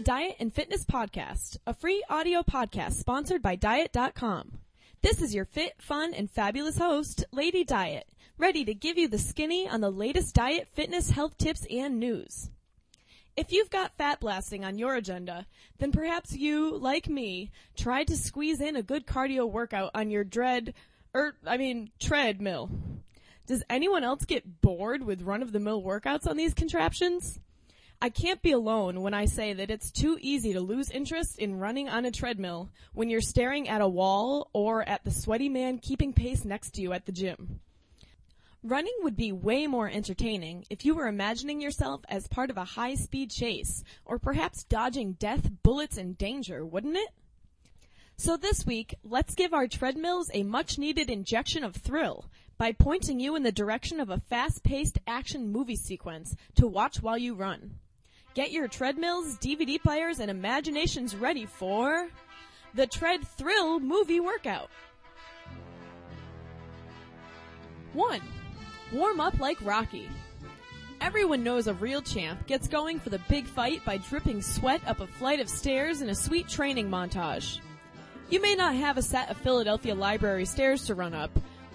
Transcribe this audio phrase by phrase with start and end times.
[0.00, 4.58] Diet and Fitness Podcast, a free audio podcast sponsored by Diet.com.
[5.02, 8.06] This is your fit, fun, and fabulous host, Lady Diet,
[8.38, 12.50] ready to give you the skinny on the latest diet, fitness, health tips, and news.
[13.36, 15.46] If you've got fat blasting on your agenda,
[15.78, 20.24] then perhaps you, like me, tried to squeeze in a good cardio workout on your
[20.24, 20.72] dread,
[21.14, 22.70] er, I mean, treadmill.
[23.46, 27.38] Does anyone else get bored with run-of-the-mill workouts on these contraptions?
[28.02, 31.58] I can't be alone when I say that it's too easy to lose interest in
[31.58, 35.76] running on a treadmill when you're staring at a wall or at the sweaty man
[35.76, 37.60] keeping pace next to you at the gym.
[38.62, 42.64] Running would be way more entertaining if you were imagining yourself as part of a
[42.64, 47.10] high speed chase, or perhaps dodging death, bullets, and danger, wouldn't it?
[48.16, 53.20] So this week, let's give our treadmills a much needed injection of thrill by pointing
[53.20, 57.34] you in the direction of a fast paced action movie sequence to watch while you
[57.34, 57.78] run.
[58.34, 62.08] Get your treadmills, DVD players, and imaginations ready for
[62.74, 64.70] the Tread Thrill movie workout.
[67.92, 68.20] 1.
[68.92, 70.08] Warm up like Rocky.
[71.00, 75.00] Everyone knows a real champ gets going for the big fight by dripping sweat up
[75.00, 77.58] a flight of stairs in a sweet training montage.
[78.28, 81.30] You may not have a set of Philadelphia Library stairs to run up,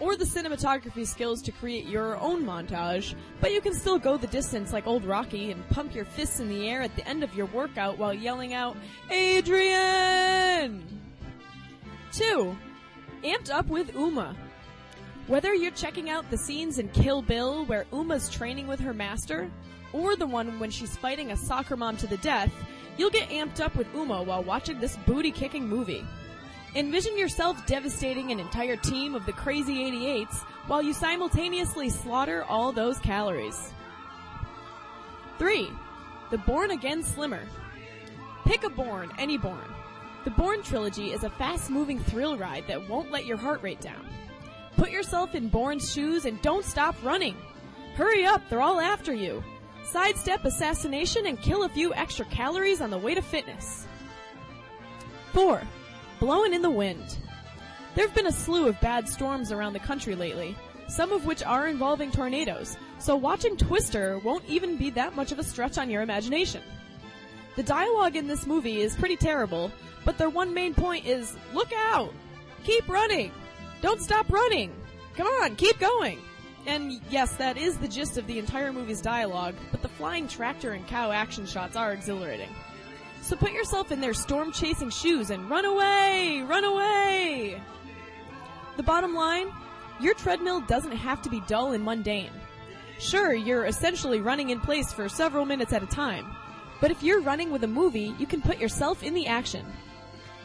[0.00, 4.26] or the cinematography skills to create your own montage, but you can still go the
[4.26, 7.34] distance like old Rocky and pump your fists in the air at the end of
[7.34, 8.76] your workout while yelling out,
[9.10, 10.82] Adrian!
[12.12, 12.56] 2.
[13.22, 14.34] Amped up with Uma.
[15.26, 19.50] Whether you're checking out the scenes in Kill Bill where Uma's training with her master,
[19.92, 22.52] or the one when she's fighting a soccer mom to the death,
[22.96, 26.04] you'll get amped up with Uma while watching this booty kicking movie.
[26.76, 30.36] Envision yourself devastating an entire team of the crazy 88s
[30.68, 33.72] while you simultaneously slaughter all those calories.
[35.38, 35.68] 3.
[36.30, 37.42] The Born Again Slimmer.
[38.44, 39.58] Pick a Bourne, any Bourne.
[40.24, 43.80] The Bourne trilogy is a fast moving thrill ride that won't let your heart rate
[43.80, 44.06] down.
[44.76, 47.36] Put yourself in Bourne's shoes and don't stop running.
[47.96, 49.42] Hurry up, they're all after you.
[49.82, 53.88] Sidestep assassination and kill a few extra calories on the way to fitness.
[55.32, 55.60] 4
[56.20, 57.16] blowing in the wind.
[57.94, 60.54] There have been a slew of bad storms around the country lately,
[60.86, 65.38] some of which are involving tornadoes, so watching Twister won't even be that much of
[65.38, 66.62] a stretch on your imagination.
[67.56, 69.72] The dialogue in this movie is pretty terrible,
[70.04, 72.14] but their one main point is, look out!
[72.64, 73.32] Keep running!
[73.80, 74.72] Don't stop running!
[75.16, 76.20] Come on, keep going!
[76.66, 80.72] And yes, that is the gist of the entire movie's dialogue, but the flying tractor
[80.72, 82.50] and cow action shots are exhilarating.
[83.20, 86.42] So put yourself in their storm chasing shoes and run away!
[86.46, 87.60] Run away!
[88.76, 89.52] The bottom line,
[90.00, 92.32] your treadmill doesn't have to be dull and mundane.
[92.98, 96.26] Sure, you're essentially running in place for several minutes at a time,
[96.80, 99.64] but if you're running with a movie, you can put yourself in the action.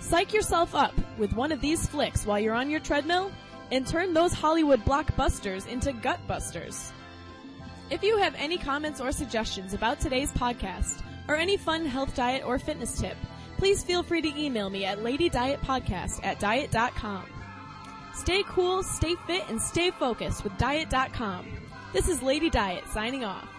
[0.00, 3.32] Psych yourself up with one of these flicks while you're on your treadmill
[3.70, 6.90] and turn those Hollywood blockbusters into gutbusters.
[7.90, 12.44] If you have any comments or suggestions about today's podcast, or any fun health diet
[12.44, 13.16] or fitness tip,
[13.58, 17.24] please feel free to email me at ladydietpodcast at diet.com.
[18.14, 21.46] Stay cool, stay fit, and stay focused with diet.com.
[21.92, 23.53] This is Lady Diet signing off.